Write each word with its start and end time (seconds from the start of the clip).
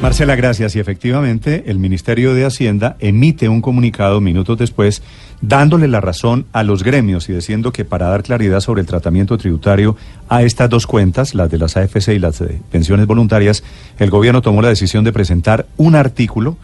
Marcela, 0.00 0.36
gracias. 0.36 0.76
Y 0.76 0.78
efectivamente, 0.78 1.64
el 1.66 1.80
Ministerio 1.80 2.32
de 2.32 2.44
Hacienda 2.44 2.96
emite 3.00 3.48
un 3.48 3.60
comunicado 3.60 4.20
minutos 4.20 4.56
después 4.56 5.02
dándole 5.40 5.88
la 5.88 6.00
razón 6.00 6.46
a 6.52 6.62
los 6.62 6.84
gremios 6.84 7.28
y 7.28 7.32
diciendo 7.32 7.72
que 7.72 7.84
para 7.84 8.08
dar 8.08 8.22
claridad 8.22 8.60
sobre 8.60 8.80
el 8.80 8.86
tratamiento 8.86 9.36
tributario 9.38 9.96
a 10.28 10.44
estas 10.44 10.70
dos 10.70 10.86
cuentas, 10.86 11.34
las 11.34 11.50
de 11.50 11.58
las 11.58 11.76
AFC 11.76 12.10
y 12.10 12.20
las 12.20 12.38
de 12.38 12.60
pensiones 12.70 13.06
voluntarias, 13.06 13.64
el 13.98 14.08
gobierno 14.08 14.40
tomó 14.40 14.62
la 14.62 14.68
decisión 14.68 15.02
de 15.02 15.12
presentar 15.12 15.66
un 15.76 15.96
artículo 15.96 16.56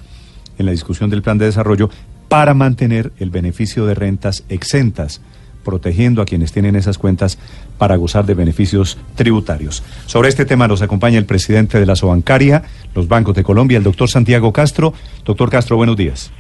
en 0.57 0.67
la 0.67 0.73
discusión 0.73 1.11
del 1.11 1.23
plan 1.23 1.37
de 1.37 1.47
desarrollo 1.47 1.91
para 2.29 2.55
mantener 2.55 3.13
el 3.19 3.31
beneficio 3.31 3.85
de 3.85 3.95
rentas 3.95 4.45
exentas 4.49 5.21
protegiendo 5.65 6.23
a 6.23 6.25
quienes 6.25 6.53
tienen 6.53 6.77
esas 6.77 6.99
cuentas 6.99 7.39
para 7.79 7.97
gozar 7.97 8.27
de 8.27 8.35
beneficios 8.35 8.99
tributarios. 9.17 9.83
Sobre 10.07 10.29
este 10.29 10.45
tema 10.45 10.69
nos 10.69 10.83
acompaña 10.83 11.19
el 11.19 11.27
presidente 11.27 11.81
de 11.81 11.87
la 11.87 11.97
Sobancaria, 11.97 12.63
los 12.95 13.09
bancos 13.09 13.35
de 13.35 13.43
Colombia, 13.43 13.79
el 13.79 13.85
doctor 13.85 14.09
Santiago 14.09 14.53
Castro. 14.53 14.95
Doctor 15.25 15.51
Castro, 15.51 15.77
buenos 15.77 15.97
días. 15.97 16.31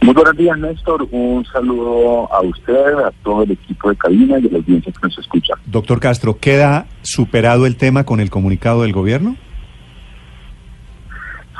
Muy 0.00 0.14
buenos 0.14 0.36
días, 0.36 0.56
Néstor. 0.58 1.06
Un 1.10 1.44
saludo 1.44 2.32
a 2.32 2.40
usted, 2.42 2.94
a 3.04 3.10
todo 3.24 3.42
el 3.42 3.50
equipo 3.50 3.90
de 3.90 3.96
cabina 3.96 4.38
y 4.38 4.46
a 4.46 4.50
la 4.52 4.58
audiencia 4.58 4.92
que 4.92 4.98
nos 5.02 5.18
escucha. 5.18 5.54
Doctor 5.66 5.98
Castro, 5.98 6.38
¿queda 6.38 6.86
superado 7.02 7.66
el 7.66 7.76
tema 7.76 8.04
con 8.04 8.20
el 8.20 8.30
comunicado 8.30 8.82
del 8.82 8.92
gobierno? 8.92 9.36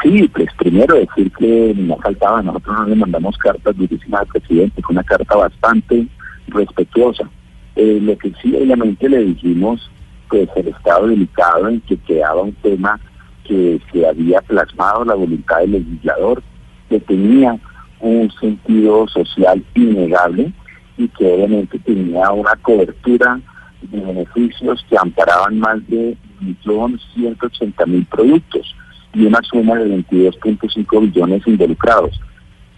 Sí, 0.03 0.29
pues 0.29 0.49
primero 0.59 0.95
decir 0.95 1.33
que 1.33 1.75
no 1.77 1.97
faltaba, 1.97 2.43
nosotros 2.43 2.77
no 2.77 2.87
le 2.87 2.95
mandamos 2.95 3.37
cartas 3.39 3.77
durísimas 3.77 4.21
al 4.21 4.27
presidente, 4.29 4.83
fue 4.83 4.93
una 4.93 5.03
carta 5.03 5.37
bastante 5.37 6.07
respetuosa. 6.47 7.29
Eh, 7.75 7.99
lo 8.01 8.17
que 8.17 8.33
sí, 8.41 8.55
obviamente, 8.55 9.09
le 9.09 9.25
dijimos, 9.25 9.91
pues 10.29 10.49
el 10.55 10.69
estado 10.69 11.09
delicado 11.09 11.69
en 11.69 11.81
que 11.81 11.97
quedaba 11.97 12.43
un 12.43 12.53
tema 12.55 13.01
que 13.45 13.81
se 13.93 14.07
había 14.07 14.41
plasmado 14.43 15.05
la 15.05 15.15
voluntad 15.15 15.59
del 15.61 15.73
legislador, 15.73 16.43
que 16.89 17.01
tenía 17.01 17.59
un 18.01 18.31
sentido 18.41 19.09
social 19.09 19.65
innegable 19.75 20.53
y 20.97 21.09
que 21.09 21.27
obviamente 21.27 21.79
tenía 21.81 22.31
una 22.31 22.55
cobertura 22.62 23.41
de 23.83 24.01
beneficios 24.01 24.85
que 24.89 24.97
amparaban 24.97 25.59
más 25.59 25.87
de 25.89 26.17
1.180.000 26.65 28.07
productos 28.09 28.77
y 29.14 29.25
una 29.25 29.41
suma 29.42 29.77
de 29.77 29.97
22.5 30.05 31.01
billones 31.01 31.47
involucrados. 31.47 32.20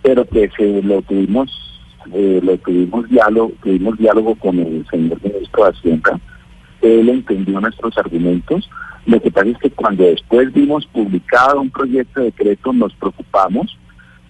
Pero 0.02 0.26
que 0.26 0.50
se 0.56 0.82
lo 0.82 1.02
tuvimos, 1.02 1.50
eh, 2.12 2.40
lo 2.42 2.56
tuvimos 2.58 3.08
diálogo, 3.08 3.52
tuvimos 3.62 3.98
diálogo 3.98 4.34
con 4.36 4.58
el 4.58 4.86
señor 4.90 5.22
ministro 5.22 5.64
de 5.64 5.70
Hacienda. 5.70 6.20
Él 6.80 7.08
entendió 7.08 7.60
nuestros 7.60 7.96
argumentos. 7.98 8.70
Lo 9.06 9.20
que 9.20 9.30
pasa 9.30 9.48
es 9.48 9.58
que 9.58 9.70
cuando 9.70 10.04
después 10.04 10.52
vimos 10.52 10.86
publicado 10.86 11.60
un 11.60 11.70
proyecto 11.70 12.20
de 12.20 12.26
decreto 12.26 12.72
nos 12.72 12.94
preocupamos 12.94 13.76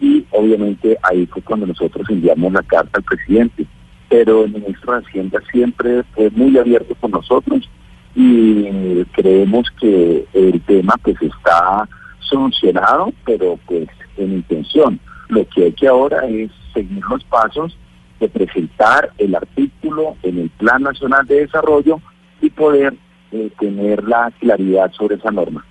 y 0.00 0.24
obviamente 0.30 0.96
ahí 1.02 1.26
fue 1.26 1.42
cuando 1.42 1.66
nosotros 1.66 2.08
enviamos 2.08 2.52
la 2.52 2.62
carta 2.62 2.98
al 2.98 3.04
presidente. 3.04 3.66
Pero 4.08 4.44
el 4.44 4.52
ministro 4.52 4.94
de 4.94 5.06
Hacienda 5.06 5.40
siempre 5.52 6.02
fue 6.14 6.30
muy 6.30 6.56
abierto 6.58 6.94
con 6.96 7.12
nosotros 7.12 7.68
y 8.14 9.04
creemos 9.12 9.68
que 9.80 10.26
el 10.32 10.60
tema 10.62 10.94
pues 11.02 11.16
está 11.22 11.88
solucionado, 12.20 13.12
pero 13.24 13.58
pues 13.66 13.88
en 14.16 14.32
intención. 14.34 15.00
Lo 15.28 15.46
que 15.48 15.64
hay 15.64 15.72
que 15.72 15.88
ahora 15.88 16.26
es 16.26 16.50
seguir 16.74 17.02
los 17.08 17.24
pasos 17.24 17.76
de 18.18 18.28
presentar 18.28 19.12
el 19.18 19.34
artículo 19.34 20.16
en 20.22 20.38
el 20.38 20.50
Plan 20.50 20.82
Nacional 20.82 21.26
de 21.26 21.40
Desarrollo 21.40 22.00
y 22.40 22.50
poder 22.50 22.94
eh, 23.32 23.50
tener 23.58 24.04
la 24.04 24.30
claridad 24.38 24.92
sobre 24.92 25.16
esa 25.16 25.30
norma. 25.30 25.64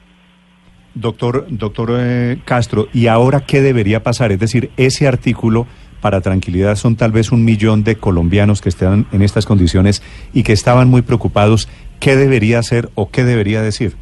Doctor, 0.96 1.46
doctor 1.50 1.92
eh, 2.00 2.40
Castro, 2.46 2.88
¿y 2.94 3.08
ahora 3.08 3.42
qué 3.42 3.62
debería 3.62 4.04
pasar? 4.04 4.32
Es 4.32 4.40
decir, 4.40 4.72
ese 4.76 5.08
artículo, 5.08 5.68
para 6.02 6.22
tranquilidad, 6.22 6.76
son 6.76 6.96
tal 6.96 7.12
vez 7.12 7.32
un 7.32 7.46
millón 7.46 7.84
de 7.84 7.98
colombianos 7.98 8.62
que 8.62 8.70
están 8.70 9.06
en 9.12 9.22
estas 9.22 9.46
condiciones 9.46 10.02
y 10.34 10.44
que 10.44 10.54
estaban 10.54 10.90
muy 10.90 11.02
preocupados. 11.02 11.70
¿Qué 12.00 12.16
debería 12.16 12.60
hacer 12.60 12.90
o 12.96 13.10
qué 13.10 13.24
debería 13.24 13.62
decir? 13.62 13.96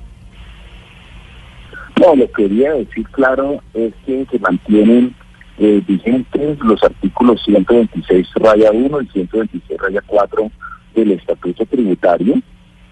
No, 2.00 2.16
lo 2.16 2.28
que 2.28 2.44
quería 2.44 2.74
decir 2.74 3.08
claro 3.10 3.62
es 3.74 3.94
que 4.06 4.26
se 4.32 4.40
mantienen 4.40 5.16
eh, 5.58 5.82
vigentes 5.88 6.60
los 6.60 6.84
artículos 6.84 7.42
126 7.44 8.28
raya 8.36 8.72
1 8.72 9.02
y 9.02 9.08
126 9.08 9.80
raya 9.80 10.02
4 10.06 10.52
del 10.96 11.12
Estatuto 11.14 11.66
Tributario 11.66 12.36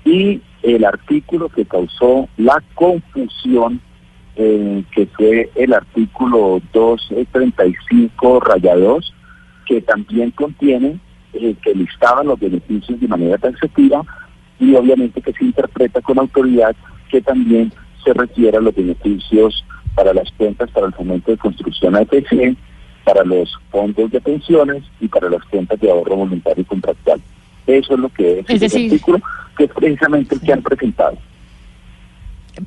y 0.04 0.42
el 0.66 0.84
artículo 0.84 1.50
que 1.50 1.66
causó 1.66 2.28
la 2.38 2.62
confusión 2.74 3.80
eh, 4.36 4.84
que 4.92 5.06
fue 5.06 5.50
el 5.56 5.74
artículo 5.74 6.60
235 6.74 8.40
raya 8.40 8.76
2 8.76 9.14
que 9.66 9.82
también 9.82 10.32
contiene 10.32 11.00
eh, 11.34 11.56
que 11.62 11.76
listaba 11.76 12.24
los 12.24 12.40
beneficios 12.40 13.00
de 13.00 13.08
manera 13.08 13.38
taxativa 13.38 14.02
y 14.60 14.74
obviamente 14.74 15.22
que 15.22 15.34
se 15.34 15.46
interpreta 15.46 16.02
con 16.02 16.18
autoridad 16.18 16.76
que 17.10 17.22
también 17.22 17.72
se 18.04 18.14
refiere 18.14 18.58
a 18.58 18.62
los 18.62 18.74
beneficios 18.74 19.64
para 19.94 20.14
las 20.14 20.32
cuentas 20.32 20.72
para 20.72 20.88
el 20.88 20.94
fomento 20.94 21.32
de 21.32 21.38
construcción 21.38 21.96
AFC, 21.96 22.58
para 23.04 23.24
los 23.24 23.54
fondos 23.70 24.10
de 24.12 24.20
pensiones 24.20 24.84
y 25.00 25.08
para 25.08 25.30
las 25.30 25.44
cuentas 25.46 25.80
de 25.80 25.92
ahorro 25.92 26.16
voluntario 26.18 26.62
y 26.62 26.66
contractual. 26.66 27.22
Eso 27.68 27.94
es 27.94 28.00
lo 28.00 28.10
que 28.10 28.40
es, 28.40 28.50
es 28.50 28.76
el 28.76 28.86
artículo, 28.86 29.22
que 29.58 29.64
es 29.66 29.72
precisamente 29.72 30.36
el 30.36 30.42
que 30.42 30.54
han 30.54 30.62
presentado. 30.62 31.18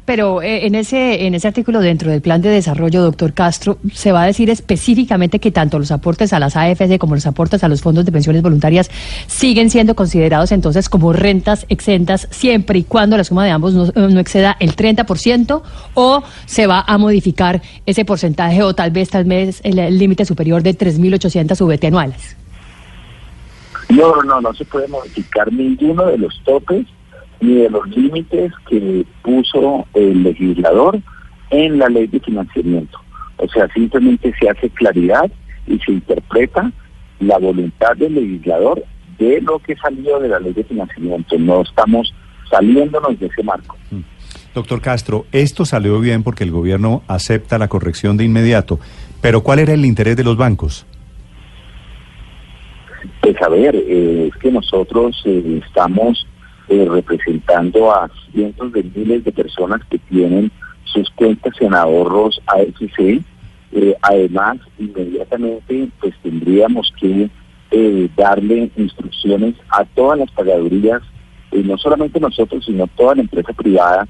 Pero 0.05 0.43
eh, 0.43 0.67
en 0.67 0.75
ese 0.75 1.27
en 1.27 1.35
ese 1.35 1.49
artículo 1.49 1.81
dentro 1.81 2.11
del 2.11 2.21
plan 2.21 2.43
de 2.43 2.51
desarrollo, 2.51 3.03
doctor 3.03 3.33
Castro, 3.33 3.79
se 3.93 4.13
va 4.13 4.23
a 4.23 4.27
decir 4.27 4.51
específicamente 4.51 5.39
que 5.39 5.51
tanto 5.51 5.79
los 5.79 5.91
aportes 5.91 6.33
a 6.35 6.39
las 6.39 6.57
AFC 6.57 6.99
como 6.99 7.15
los 7.15 7.27
aportes 7.27 7.65
a 7.65 7.69
los 7.69 7.81
fondos 7.81 8.05
de 8.05 8.13
pensiones 8.13 8.43
voluntarias 8.43 8.91
siguen 9.27 9.71
siendo 9.71 9.95
considerados 9.97 10.53
entonces 10.53 10.91
como 10.91 11.15
rentas 11.15 11.65
exentas 11.71 12.29
siempre 12.31 12.81
y 12.81 12.85
cuando 12.85 13.17
la 13.17 13.25
suma 13.25 13.47
de 13.47 13.51
ambos 13.51 13.73
no, 13.73 13.87
eh, 13.87 13.93
no 14.13 14.21
exceda 14.21 14.57
el 14.61 14.77
30% 14.77 15.63
o 15.95 16.23
se 16.45 16.67
va 16.67 16.85
a 16.87 16.99
modificar 16.99 17.63
ese 17.87 18.05
porcentaje 18.05 18.63
o 18.63 18.75
tal 18.75 18.91
vez 18.91 19.09
tal 19.09 19.25
vez 19.25 19.61
el 19.65 19.99
límite 19.99 20.27
superior 20.27 20.63
de 20.63 20.77
3.800 20.77 21.65
VT 21.65 21.87
anuales. 21.87 22.37
No, 23.89 24.23
no, 24.23 24.41
no 24.41 24.55
se 24.55 24.65
puede 24.65 24.89
modificar 24.89 25.53
ninguno 25.53 26.07
de 26.07 26.19
los 26.19 26.41
topes 26.45 26.87
ni 27.41 27.55
de 27.55 27.71
los 27.71 27.89
límites 27.89 28.53
que 28.69 29.07
puso 29.23 29.87
el 29.95 30.23
legislador 30.23 31.01
en 31.51 31.79
la 31.79 31.89
ley 31.89 32.07
de 32.07 32.21
financiamiento. 32.21 32.99
O 33.37 33.49
sea, 33.49 33.69
simplemente 33.73 34.33
se 34.39 34.49
hace 34.49 34.69
claridad 34.71 35.31
y 35.67 35.79
se 35.79 35.93
interpreta 35.93 36.73
la 37.21 37.39
voluntad 37.39 37.97
del 37.97 38.15
legislador 38.15 38.85
de 39.19 39.41
lo 39.41 39.59
que 39.59 39.77
salió 39.77 40.19
de 40.19 40.29
la 40.29 40.41
ley 40.41 40.53
de 40.53 40.65
financiamiento. 40.65 41.39
No 41.39 41.63
estamos 41.63 42.13
saliéndonos 42.51 43.19
de 43.19 43.27
ese 43.27 43.43
marco. 43.43 43.77
Mm. 43.91 44.01
Doctor 44.55 44.81
Castro, 44.81 45.27
esto 45.31 45.65
salió 45.65 46.01
bien 46.01 46.23
porque 46.23 46.45
el 46.45 46.51
gobierno 46.51 47.03
acepta 47.07 47.59
la 47.59 47.69
corrección 47.69 48.17
de 48.17 48.25
inmediato, 48.25 48.81
pero 49.21 49.43
¿cuál 49.43 49.61
era 49.61 49.73
el 49.75 49.85
interés 49.85 50.17
de 50.17 50.25
los 50.25 50.37
bancos? 50.37 50.87
Pues 53.29 53.43
a 53.43 53.55
eh, 53.55 54.31
es 54.33 54.41
que 54.41 54.51
nosotros 54.51 55.21
eh, 55.27 55.61
estamos 55.63 56.27
eh, 56.67 56.89
representando 56.91 57.93
a 57.93 58.11
cientos 58.33 58.73
de 58.73 58.83
miles 58.83 59.23
de 59.23 59.33
personas 59.33 59.83
que 59.91 59.99
tienen 59.99 60.51
sus 60.85 61.11
cuentas 61.11 61.53
en 61.61 61.75
ahorros 61.75 62.41
AFC. 62.47 63.21
Eh, 63.73 63.95
además, 64.01 64.57
inmediatamente 64.79 65.91
pues 66.01 66.15
tendríamos 66.23 66.91
que 66.99 67.29
darle 68.17 68.71
instrucciones 68.79 69.57
a 69.69 69.85
todas 69.85 70.21
las 70.21 70.31
pagadurías, 70.31 71.03
no 71.53 71.77
solamente 71.77 72.19
nosotros, 72.19 72.65
sino 72.65 72.87
toda 72.87 73.17
la 73.17 73.21
empresa 73.21 73.53
privada, 73.53 74.09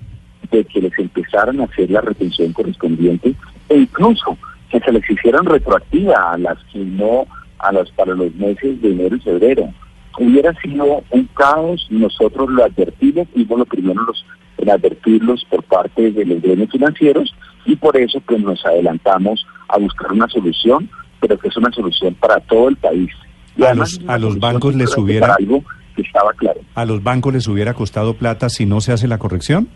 de 0.53 0.65
que 0.65 0.81
les 0.81 0.97
empezaran 0.97 1.61
a 1.61 1.65
hacer 1.65 1.91
la 1.91 2.03
retención 2.03 2.53
correspondiente 2.53 3.35
e 3.69 3.79
incluso 3.79 4.39
que 4.71 4.79
se 4.79 4.93
les 4.93 5.11
hicieran 5.11 5.45
retroactiva 5.45 6.35
a 6.35 6.39
las 6.39 6.59
que 6.73 6.79
no, 6.79 7.27
a 7.59 7.73
las 7.73 7.91
para 7.91 8.15
los 8.15 8.35
meses 8.35 8.81
de 8.81 8.91
enero 8.91 9.17
y 9.17 9.21
febrero 9.21 9.73
hubiera 10.19 10.53
sido 10.61 11.03
un 11.11 11.29
caos, 11.35 11.87
nosotros 11.91 12.51
lo 12.51 12.65
advertimos, 12.65 13.29
fuimos 13.33 13.59
los 13.61 13.69
primeros 13.69 14.07
los 14.07 14.25
en 14.59 14.71
advertirlos 14.71 15.45
por 15.49 15.63
parte 15.63 16.11
de 16.11 16.25
los 16.25 16.43
gremios 16.43 16.71
financieros 16.71 17.33
y 17.65 17.77
por 17.77 17.97
eso 17.97 18.21
pues 18.21 18.41
nos 18.41 18.65
adelantamos 18.67 19.47
a 19.69 19.79
buscar 19.79 20.13
una 20.13 20.27
solución, 20.29 20.91
pero 21.21 21.39
que 21.39 21.49
es 21.49 21.57
una 21.57 21.71
solución 21.71 22.15
para 22.15 22.41
todo 22.41 22.69
el 22.69 22.77
país. 22.77 23.11
Y 23.57 23.65
a 23.65 23.75
los, 23.75 24.01
a 24.09 24.19
los 24.19 24.39
bancos 24.39 24.75
les 24.75 24.97
hubiera 24.97 25.35
algo 25.35 25.63
que 25.95 26.03
estaba 26.03 26.33
claro. 26.33 26.61
¿A 26.75 26.85
los 26.85 27.03
bancos 27.03 27.33
les 27.35 27.47
hubiera 27.47 27.75
costado 27.75 28.15
plata 28.15 28.49
si 28.49 28.67
no 28.67 28.81
se 28.81 28.93
hace 28.93 29.07
la 29.07 29.19
corrección? 29.19 29.69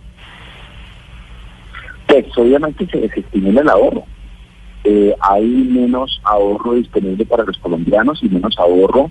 Pues 2.09 2.27
obviamente 2.37 2.87
se 2.91 2.99
desestimula 2.99 3.61
el 3.61 3.69
ahorro. 3.69 4.05
Eh, 4.85 5.15
hay 5.21 5.47
menos 5.47 6.21
ahorro 6.25 6.75
disponible 6.75 7.25
para 7.25 7.45
los 7.45 7.57
colombianos 7.59 8.21
y 8.23 8.29
menos 8.29 8.59
ahorro 8.59 9.11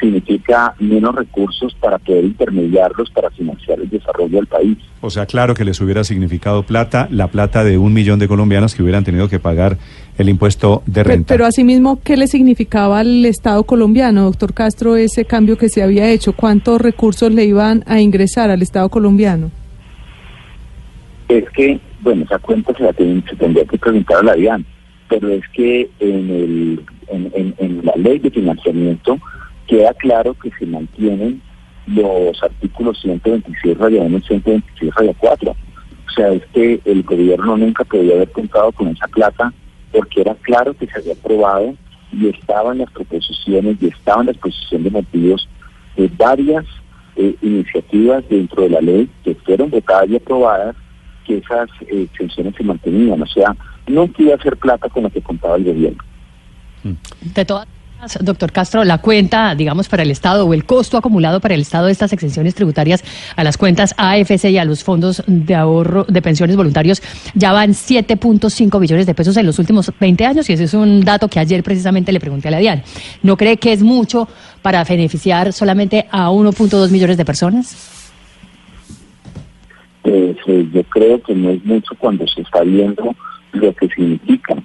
significa 0.00 0.74
menos 0.78 1.14
recursos 1.14 1.74
para 1.74 1.98
poder 1.98 2.24
intermediarlos 2.24 3.10
para 3.10 3.30
financiar 3.30 3.80
el 3.80 3.90
desarrollo 3.90 4.38
del 4.38 4.46
país. 4.46 4.78
O 5.02 5.10
sea, 5.10 5.26
claro 5.26 5.54
que 5.54 5.64
les 5.64 5.80
hubiera 5.80 6.04
significado 6.04 6.62
plata, 6.62 7.06
la 7.10 7.28
plata 7.28 7.62
de 7.64 7.78
un 7.78 7.92
millón 7.92 8.18
de 8.18 8.26
colombianos 8.26 8.74
que 8.74 8.82
hubieran 8.82 9.04
tenido 9.04 9.28
que 9.28 9.38
pagar 9.38 9.76
el 10.16 10.28
impuesto 10.28 10.82
de 10.86 11.04
renta. 11.04 11.28
Pero, 11.28 11.38
pero 11.38 11.46
asimismo, 11.46 12.00
¿qué 12.02 12.16
le 12.16 12.26
significaba 12.26 13.00
al 13.00 13.24
Estado 13.26 13.62
colombiano, 13.64 14.24
doctor 14.24 14.54
Castro, 14.54 14.96
ese 14.96 15.24
cambio 15.26 15.58
que 15.58 15.68
se 15.68 15.82
había 15.82 16.08
hecho? 16.08 16.32
¿Cuántos 16.32 16.80
recursos 16.80 17.32
le 17.32 17.44
iban 17.44 17.84
a 17.86 18.00
ingresar 18.00 18.50
al 18.50 18.62
Estado 18.62 18.88
colombiano? 18.88 19.50
Es 21.28 21.44
que, 21.50 21.78
bueno, 22.00 22.24
esa 22.24 22.38
cuenta 22.38 22.72
se 22.74 22.82
la 22.82 22.92
se 22.92 23.36
tendría 23.36 23.64
que 23.64 23.78
preguntar 23.78 24.18
a 24.18 24.22
la 24.22 24.34
DIAN 24.34 24.64
pero 25.10 25.28
es 25.28 25.42
que 25.48 25.90
en, 25.98 26.30
el, 26.30 27.84
la 27.84 27.92
ley 27.96 28.20
de 28.20 28.30
financiamiento 28.30 29.18
queda 29.66 29.92
claro 29.94 30.34
que 30.34 30.50
se 30.56 30.64
mantienen 30.66 31.42
los 31.88 32.40
artículos 32.42 33.00
126 33.00 33.76
raya 33.76 34.02
1 34.02 34.16
y 34.16 34.22
126 34.22 34.94
raya 34.94 35.12
4. 35.18 35.50
O 35.50 36.12
sea, 36.12 36.28
es 36.32 36.46
que 36.54 36.80
el 36.84 37.02
gobierno 37.02 37.56
nunca 37.56 37.84
podía 37.84 38.14
haber 38.14 38.30
contado 38.30 38.70
con 38.70 38.88
esa 38.88 39.08
plata 39.08 39.52
porque 39.90 40.20
era 40.20 40.34
claro 40.36 40.74
que 40.74 40.86
se 40.86 40.98
había 40.98 41.14
aprobado 41.14 41.74
y 42.12 42.28
estaban 42.28 42.78
las 42.78 42.90
proposiciones 42.92 43.78
y 43.80 43.88
estaban 43.88 44.26
la 44.26 44.32
exposición 44.32 44.84
de 44.84 44.90
motivos 44.90 45.48
de 45.96 46.08
varias 46.16 46.64
eh, 47.16 47.34
iniciativas 47.42 48.28
dentro 48.28 48.62
de 48.62 48.70
la 48.70 48.80
ley 48.80 49.10
que 49.24 49.34
fueron 49.34 49.70
votadas 49.70 50.08
y 50.08 50.16
aprobadas 50.16 50.76
que 51.26 51.38
esas 51.38 51.68
eh, 51.88 52.08
exenciones 52.12 52.54
se 52.54 52.62
mantenían. 52.62 53.20
O 53.20 53.26
sea, 53.26 53.56
no 53.90 54.08
iba 54.18 54.34
hacer 54.34 54.56
plata 54.56 54.88
con 54.88 55.02
la 55.02 55.10
que 55.10 55.20
contaba 55.20 55.56
el 55.56 55.64
gobierno. 55.64 56.02
De 57.34 57.44
todas 57.44 57.66
Doctor 58.20 58.50
Castro, 58.50 58.84
la 58.84 58.98
cuenta, 58.98 59.54
digamos, 59.54 59.88
para 59.88 60.02
el 60.02 60.10
Estado 60.10 60.46
o 60.46 60.54
el 60.54 60.64
costo 60.64 60.96
acumulado 60.96 61.40
para 61.40 61.54
el 61.54 61.60
Estado 61.60 61.86
de 61.86 61.92
estas 61.92 62.12
exenciones 62.12 62.54
tributarias 62.54 63.04
a 63.36 63.44
las 63.44 63.58
cuentas 63.58 63.94
AFC 63.98 64.46
y 64.46 64.58
a 64.58 64.64
los 64.64 64.82
fondos 64.82 65.22
de 65.26 65.54
ahorro 65.54 66.04
de 66.04 66.22
pensiones 66.22 66.56
voluntarios 66.56 67.02
ya 67.34 67.52
van 67.52 67.72
7.5 67.72 68.80
billones 68.80 69.06
de 69.06 69.14
pesos 69.14 69.36
en 69.36 69.44
los 69.44 69.58
últimos 69.58 69.92
20 70.00 70.24
años 70.24 70.48
y 70.48 70.54
ese 70.54 70.64
es 70.64 70.74
un 70.74 71.02
dato 71.02 71.28
que 71.28 71.40
ayer 71.40 71.62
precisamente 71.62 72.10
le 72.10 72.20
pregunté 72.20 72.48
a 72.48 72.52
la 72.52 72.58
DIAN. 72.58 72.82
¿No 73.22 73.36
cree 73.36 73.58
que 73.58 73.72
es 73.72 73.82
mucho 73.82 74.28
para 74.62 74.82
beneficiar 74.84 75.52
solamente 75.52 76.06
a 76.10 76.30
1.2 76.30 76.90
millones 76.90 77.18
de 77.18 77.24
personas? 77.24 77.98
Pues, 80.02 80.36
eh, 80.46 80.68
yo 80.72 80.82
creo 80.84 81.22
que 81.22 81.34
no 81.34 81.50
es 81.50 81.62
mucho 81.64 81.94
cuando 81.98 82.26
se 82.26 82.40
está 82.40 82.62
viendo 82.62 83.14
lo 83.52 83.74
que 83.74 83.88
significa 83.88 84.56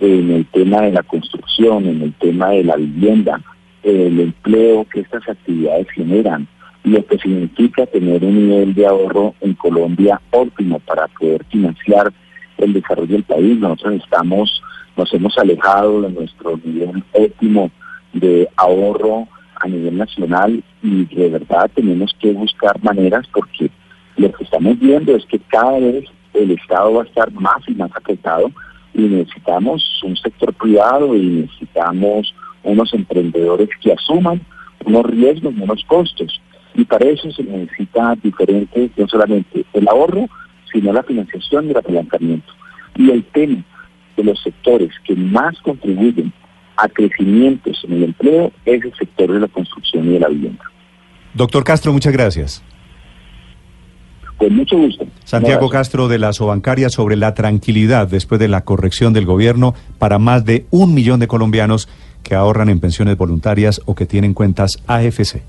en 0.00 0.30
el 0.30 0.46
tema 0.46 0.82
de 0.82 0.92
la 0.92 1.02
construcción, 1.02 1.86
en 1.86 2.02
el 2.02 2.12
tema 2.14 2.50
de 2.50 2.64
la 2.64 2.76
vivienda, 2.76 3.40
el 3.82 4.20
empleo 4.20 4.86
que 4.92 5.00
estas 5.00 5.28
actividades 5.28 5.86
generan, 5.90 6.48
lo 6.84 7.04
que 7.04 7.18
significa 7.18 7.86
tener 7.86 8.24
un 8.24 8.48
nivel 8.48 8.74
de 8.74 8.86
ahorro 8.86 9.34
en 9.40 9.54
Colombia 9.54 10.20
óptimo 10.30 10.78
para 10.80 11.06
poder 11.08 11.44
financiar 11.50 12.12
el 12.56 12.72
desarrollo 12.72 13.12
del 13.12 13.24
país. 13.24 13.58
Nosotros 13.58 14.02
estamos, 14.02 14.62
nos 14.96 15.12
hemos 15.12 15.36
alejado 15.36 16.02
de 16.02 16.10
nuestro 16.10 16.58
nivel 16.64 17.02
óptimo 17.12 17.70
de 18.12 18.48
ahorro 18.56 19.28
a 19.56 19.68
nivel 19.68 19.98
nacional 19.98 20.62
y 20.82 21.04
de 21.14 21.28
verdad 21.28 21.70
tenemos 21.74 22.14
que 22.18 22.32
buscar 22.32 22.82
maneras 22.82 23.26
porque 23.32 23.70
lo 24.16 24.32
que 24.32 24.44
estamos 24.44 24.78
viendo 24.78 25.14
es 25.14 25.24
que 25.26 25.38
cada 25.38 25.78
vez 25.78 26.04
el 26.34 26.52
Estado 26.52 26.94
va 26.94 27.02
a 27.02 27.06
estar 27.06 27.32
más 27.32 27.62
y 27.66 27.74
más 27.74 27.90
apretado 27.94 28.50
y 28.94 29.02
necesitamos 29.02 30.00
un 30.04 30.16
sector 30.16 30.52
privado 30.54 31.14
y 31.14 31.26
necesitamos 31.26 32.34
unos 32.62 32.92
emprendedores 32.92 33.68
que 33.80 33.92
asuman 33.92 34.40
unos 34.84 35.04
riesgos, 35.06 35.54
unos 35.58 35.84
costos. 35.84 36.40
Y 36.74 36.84
para 36.84 37.06
eso 37.06 37.30
se 37.32 37.42
necesita 37.42 38.16
diferente, 38.22 38.90
no 38.96 39.08
solamente 39.08 39.64
el 39.72 39.88
ahorro, 39.88 40.26
sino 40.72 40.92
la 40.92 41.02
financiación 41.02 41.66
y 41.66 41.70
el 41.70 41.76
apalancamiento. 41.76 42.52
Y 42.96 43.10
el 43.10 43.24
tema 43.24 43.64
de 44.16 44.24
los 44.24 44.40
sectores 44.42 44.90
que 45.04 45.14
más 45.14 45.58
contribuyen 45.60 46.32
a 46.76 46.88
crecimientos 46.88 47.82
en 47.84 47.94
el 47.94 48.04
empleo 48.04 48.52
es 48.64 48.84
el 48.84 48.94
sector 48.94 49.32
de 49.32 49.40
la 49.40 49.48
construcción 49.48 50.08
y 50.08 50.12
de 50.14 50.20
la 50.20 50.28
vivienda. 50.28 50.64
Doctor 51.34 51.64
Castro, 51.64 51.92
muchas 51.92 52.12
gracias. 52.12 52.62
Con 54.40 54.56
mucho 54.56 54.78
gusto. 54.78 55.06
Santiago 55.26 55.68
Castro 55.68 56.08
de 56.08 56.18
la 56.18 56.32
Sobancaria 56.32 56.88
sobre 56.88 57.14
la 57.14 57.34
tranquilidad 57.34 58.08
después 58.08 58.38
de 58.40 58.48
la 58.48 58.62
corrección 58.62 59.12
del 59.12 59.26
gobierno 59.26 59.74
para 59.98 60.18
más 60.18 60.46
de 60.46 60.64
un 60.70 60.94
millón 60.94 61.20
de 61.20 61.28
colombianos 61.28 61.90
que 62.22 62.34
ahorran 62.34 62.70
en 62.70 62.80
pensiones 62.80 63.18
voluntarias 63.18 63.82
o 63.84 63.94
que 63.94 64.06
tienen 64.06 64.32
cuentas 64.32 64.78
AFC. 64.86 65.42